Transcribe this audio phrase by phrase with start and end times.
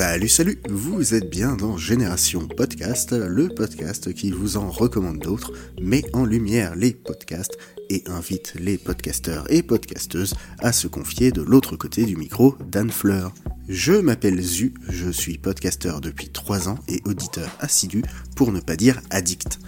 [0.00, 5.52] Salut, salut, vous êtes bien dans Génération Podcast, le podcast qui vous en recommande d'autres,
[5.82, 7.58] met en lumière les podcasts
[7.90, 12.92] et invite les podcasteurs et podcasteuses à se confier de l'autre côté du micro d'Anne
[12.92, 13.34] Fleur.
[13.68, 18.04] Je m'appelle Zu, je suis podcasteur depuis 3 ans et auditeur assidu
[18.36, 19.58] pour ne pas dire addict.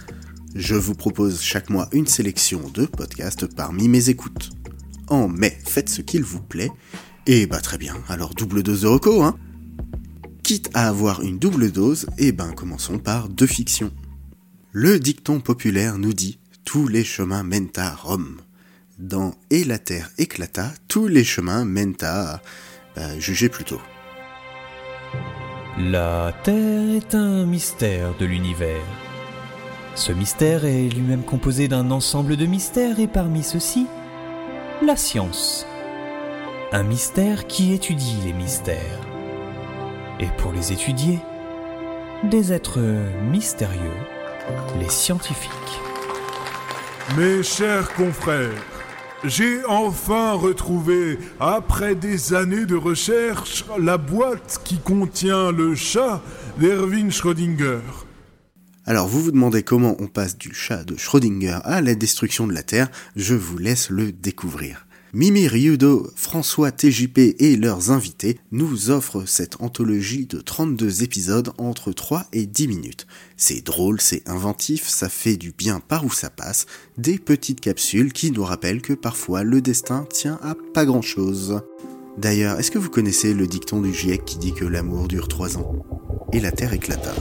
[0.55, 4.51] Je vous propose chaque mois une sélection de podcasts parmi mes écoutes.
[5.09, 6.71] En mai, faites ce qu'il vous plaît,
[7.27, 9.37] et bah très bien, alors double dose de reco, hein
[10.73, 13.91] À avoir une double dose, et ben commençons par deux fictions.
[14.73, 18.41] Le dicton populaire nous dit tous les chemins mènent à Rome.
[18.99, 22.41] Dans Et la terre éclata, tous les chemins mènent à...
[22.95, 23.79] Bah, jugez plutôt.
[25.77, 28.83] La Terre est un mystère de l'univers.
[29.95, 33.87] Ce mystère est lui-même composé d'un ensemble de mystères et parmi ceux-ci,
[34.81, 35.65] la science.
[36.73, 39.10] Un mystère qui étudie les mystères.
[40.21, 41.19] Et pour les étudier,
[42.23, 42.79] des êtres
[43.31, 43.97] mystérieux,
[44.79, 45.51] les scientifiques.
[47.17, 48.63] Mes chers confrères,
[49.23, 56.21] j'ai enfin retrouvé, après des années de recherche, la boîte qui contient le chat
[56.59, 57.81] d'Erwin Schrödinger.
[58.85, 62.53] Alors vous vous demandez comment on passe du chat de Schrödinger à la destruction de
[62.53, 64.85] la Terre, je vous laisse le découvrir.
[65.13, 71.91] Mimi Ryudo, François TJP et leurs invités nous offrent cette anthologie de 32 épisodes entre
[71.91, 73.07] 3 et 10 minutes.
[73.35, 76.65] C'est drôle, c'est inventif, ça fait du bien par où ça passe,
[76.97, 81.59] des petites capsules qui nous rappellent que parfois le destin tient à pas grand chose.
[82.17, 85.57] D'ailleurs, est-ce que vous connaissez le dicton du GIEC qui dit que l'amour dure 3
[85.57, 85.75] ans
[86.31, 87.13] Et la Terre éclata?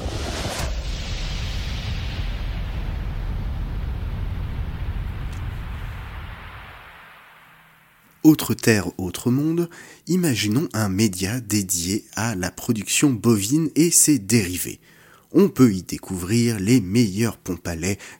[8.22, 9.70] Autre Terre, Autre Monde,
[10.06, 14.78] imaginons un média dédié à la production bovine et ses dérivés.
[15.32, 17.66] On peut y découvrir les meilleures pompes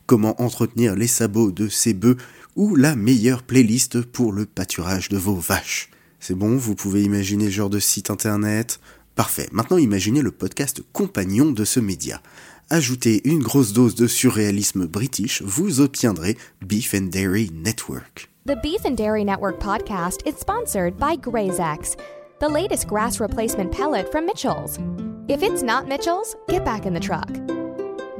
[0.07, 2.17] comment entretenir les sabots de ses bœufs
[2.55, 5.91] ou la meilleure playlist pour le pâturage de vos vaches.
[6.19, 8.79] C'est bon, vous pouvez imaginer ce genre de site internet?
[9.13, 12.23] Parfait, maintenant imaginez le podcast compagnon de ce média.
[12.71, 18.30] Ajoutez une grosse dose de surréalisme british, vous obtiendrez Beef and Dairy Network.
[18.43, 21.95] The Beef and Dairy Network podcast is sponsored by GrazeX,
[22.39, 24.79] the latest grass replacement pellet from Mitchell's.
[25.27, 27.27] If it's not Mitchell's, get back in the truck.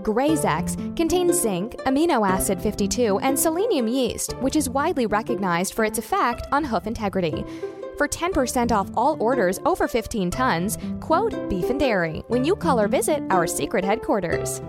[0.04, 5.98] GrazeX contains zinc, amino acid 52, and selenium yeast, which is widely recognized for its
[5.98, 7.44] effect on hoof integrity.
[7.98, 12.80] For 10% off all orders over 15 tons, quote Beef and Dairy when you call
[12.80, 14.62] or visit our secret headquarters.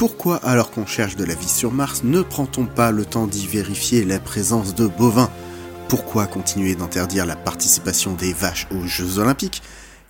[0.00, 3.46] Pourquoi, alors qu'on cherche de la vie sur Mars, ne prend-on pas le temps d'y
[3.46, 5.30] vérifier la présence de bovins?
[5.90, 9.60] Pourquoi continuer d'interdire la participation des vaches aux Jeux Olympiques?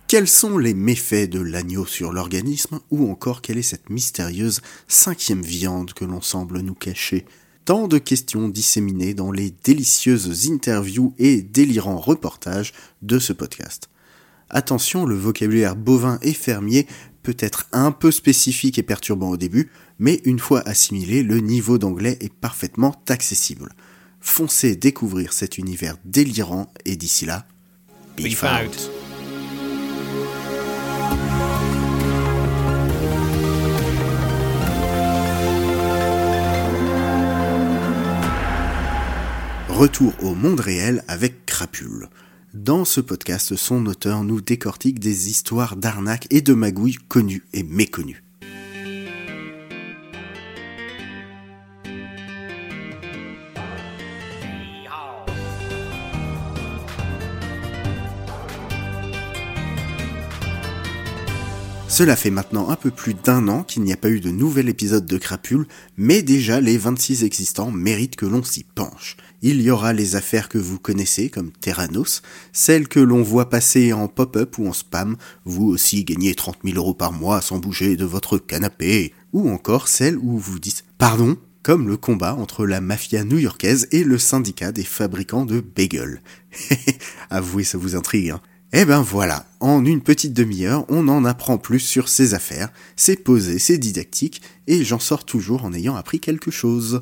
[0.07, 2.79] Quels sont les méfaits de l'agneau sur l'organisme?
[2.89, 7.25] Ou encore quelle est cette mystérieuse cinquième viande que l'on semble nous cacher?
[7.65, 12.71] Tant de questions disséminées dans les délicieuses interviews et délirants reportages
[13.01, 13.89] de ce podcast.
[14.53, 16.85] Attention, le vocabulaire bovin et fermier
[17.23, 21.77] peut être un peu spécifique et perturbant au début, mais une fois assimilé, le niveau
[21.77, 23.69] d'anglais est parfaitement accessible.
[24.19, 27.45] Foncez découvrir cet univers délirant et d'ici là,
[28.19, 28.91] out.
[39.69, 42.07] Retour au monde réel avec Crapule.
[42.53, 47.63] Dans ce podcast, son auteur nous décortique des histoires d'arnaques et de magouilles connues et
[47.63, 48.25] méconnues.
[62.01, 64.69] Cela fait maintenant un peu plus d'un an qu'il n'y a pas eu de nouvel
[64.69, 65.67] épisode de Crapule,
[65.97, 69.17] mais déjà les 26 existants méritent que l'on s'y penche.
[69.43, 73.93] Il y aura les affaires que vous connaissez comme Terranos, celles que l'on voit passer
[73.93, 75.15] en pop-up ou en spam,
[75.45, 79.87] vous aussi gagnez 30 000 euros par mois sans bouger de votre canapé, ou encore
[79.87, 84.71] celles où vous dites pardon, comme le combat entre la mafia new-yorkaise et le syndicat
[84.71, 86.23] des fabricants de bagels.
[87.29, 88.41] Avouez, ça vous intrigue, hein?
[88.73, 93.17] Eh ben voilà, en une petite demi-heure, on en apprend plus sur ces affaires, c'est
[93.17, 97.01] posé, c'est didactique, et j'en sors toujours en ayant appris quelque chose.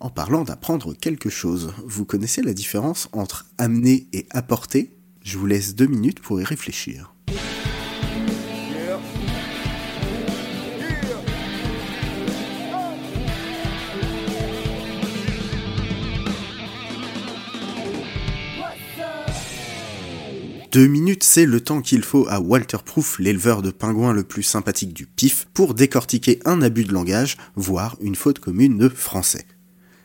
[0.00, 4.92] En parlant d'apprendre quelque chose, vous connaissez la différence entre amener et apporter?
[5.22, 7.14] Je vous laisse deux minutes pour y réfléchir.
[20.70, 24.42] Deux minutes, c'est le temps qu'il faut à Walter Proof, l'éleveur de pingouins le plus
[24.42, 29.46] sympathique du PIF, pour décortiquer un abus de langage, voire une faute commune de français.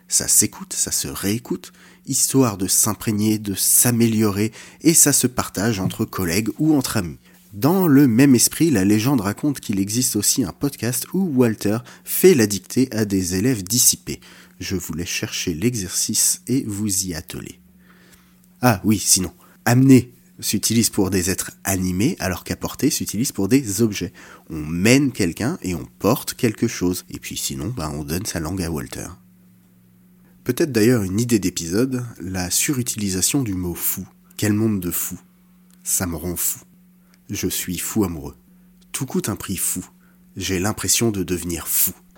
[0.07, 1.73] Ça s'écoute, ça se réécoute,
[2.05, 7.19] histoire de s'imprégner, de s'améliorer, et ça se partage entre collègues ou entre amis.
[7.51, 12.35] Dans le même esprit, la légende raconte qu'il existe aussi un podcast où Walter fait
[12.35, 14.21] la dictée à des élèves dissipés.
[14.61, 17.59] Je vous laisse chercher l'exercice et vous y atteler.
[18.61, 19.33] Ah oui, sinon,
[19.65, 20.13] amener
[20.43, 24.13] s'utilise pour des êtres animés, alors qu'apporter s'utilise pour des objets.
[24.49, 27.05] On mène quelqu'un et on porte quelque chose.
[27.09, 29.07] Et puis sinon, ben, on donne sa langue à Walter.
[30.43, 34.05] Peut-être d'ailleurs une idée d'épisode, la surutilisation du mot fou.
[34.35, 35.17] Quel monde de fou.
[35.83, 36.59] Ça me rend fou.
[37.29, 38.35] Je suis fou amoureux.
[38.91, 39.85] Tout coûte un prix fou.
[40.35, 41.93] J'ai l'impression de devenir fou.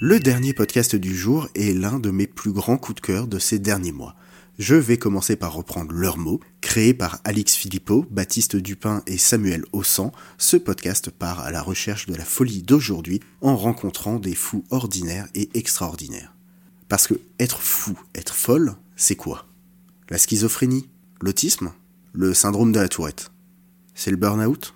[0.00, 3.40] Le dernier podcast du jour est l'un de mes plus grands coups de cœur de
[3.40, 4.14] ces derniers mois.
[4.56, 6.38] Je vais commencer par reprendre leurs mots.
[6.60, 12.06] Créé par Alix Philippot, Baptiste Dupin et Samuel Ossan, ce podcast part à la recherche
[12.06, 16.32] de la folie d'aujourd'hui en rencontrant des fous ordinaires et extraordinaires.
[16.88, 19.48] Parce que être fou, être folle, c'est quoi?
[20.10, 20.88] La schizophrénie?
[21.20, 21.72] L'autisme?
[22.12, 23.32] Le syndrome de la tourette?
[23.96, 24.74] C'est le burn-out?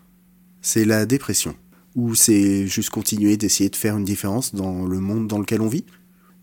[0.62, 1.54] C'est la dépression?
[1.94, 5.68] Ou c'est juste continuer d'essayer de faire une différence dans le monde dans lequel on
[5.68, 5.84] vit?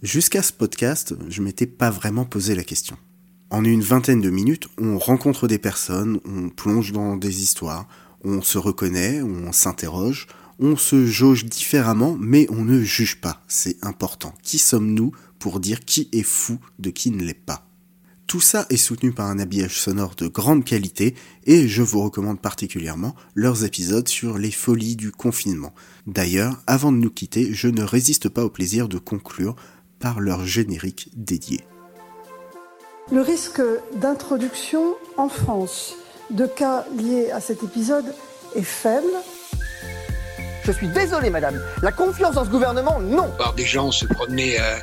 [0.02, 2.98] Jusqu'à ce podcast, je m'étais pas vraiment posé la question.
[3.50, 7.88] En une vingtaine de minutes, on rencontre des personnes, on plonge dans des histoires,
[8.24, 10.28] on se reconnaît, on s'interroge,
[10.60, 14.34] on se jauge différemment, mais on ne juge pas, c'est important.
[14.44, 17.69] Qui sommes-nous pour dire qui est fou de qui ne l'est pas?
[18.30, 21.16] Tout ça est soutenu par un habillage sonore de grande qualité
[21.48, 25.74] et je vous recommande particulièrement leurs épisodes sur les folies du confinement.
[26.06, 29.56] D'ailleurs, avant de nous quitter, je ne résiste pas au plaisir de conclure
[29.98, 31.62] par leur générique dédié.
[33.12, 33.64] Le risque
[33.96, 35.96] d'introduction en France
[36.30, 38.14] de cas liés à cet épisode
[38.56, 39.10] est faible.
[40.66, 41.60] Je suis désolé, madame.
[41.82, 43.32] La confiance dans ce gouvernement, non.
[43.40, 44.78] Par des gens se promener, euh,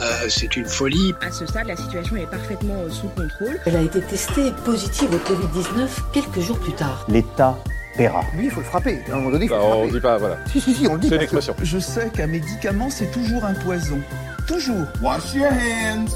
[0.00, 1.14] euh, c'est une folie.
[1.20, 3.58] À ce stade, la situation est parfaitement euh, sous contrôle.
[3.64, 7.04] Elle a été testée positive au Covid-19 quelques jours plus tard.
[7.08, 7.56] L'État
[7.96, 8.22] paiera.
[8.34, 9.00] Lui, il faut le frapper.
[9.08, 9.88] À un moment donné, il faut bah, le frapper.
[9.88, 10.36] On dit pas, voilà.
[10.52, 11.08] Si, si, si, on le dit.
[11.08, 11.54] C'est une expression.
[11.62, 14.00] Je sais qu'un médicament, c'est toujours un poison.
[14.46, 14.86] Toujours.
[15.02, 16.10] Wash your hands.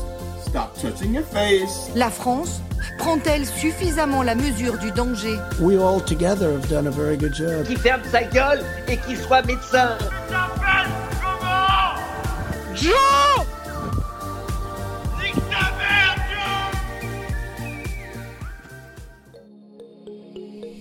[0.46, 1.90] Stop touching your face.
[1.94, 2.60] La France
[2.98, 5.36] prend-elle suffisamment la mesure du danger?
[5.60, 7.64] We all together have done a very good job.
[7.66, 9.96] Qui ferme sa gueule et qu'il soit médecin.
[10.28, 10.90] s'appelle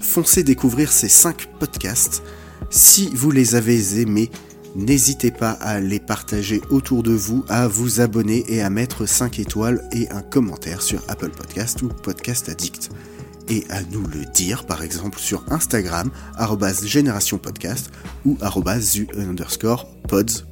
[0.09, 2.23] Foncez découvrir ces 5 podcasts.
[2.71, 4.31] Si vous les avez aimés,
[4.75, 9.39] N'hésitez pas à les partager autour de vous, à vous abonner et à mettre 5
[9.39, 12.91] étoiles et un commentaire sur Apple Podcast ou Podcast Addict.
[13.49, 16.11] Et à nous le dire par exemple sur Instagram,
[16.83, 17.89] génération podcast
[18.25, 18.37] ou
[19.17, 20.45] underscore pods.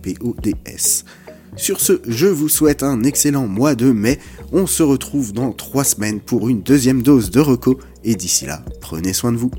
[1.58, 4.20] Sur ce, je vous souhaite un excellent mois de mai.
[4.52, 7.80] On se retrouve dans trois semaines pour une deuxième dose de reco.
[8.10, 9.52] Et d'ici là, prenez soin de vous.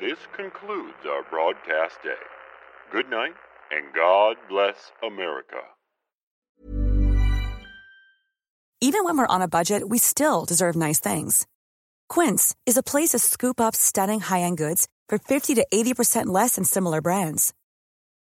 [0.00, 2.18] This concludes our broadcast day.
[2.90, 3.34] Good night,
[3.70, 5.62] and God bless America.
[8.80, 11.46] Even when we're on a budget, we still deserve nice things.
[12.08, 16.56] Quince is a place to scoop up stunning high-end goods for 50 to 80% less
[16.56, 17.54] than similar brands.